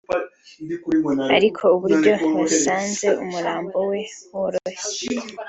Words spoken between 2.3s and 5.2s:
basanze umurambo we woroshe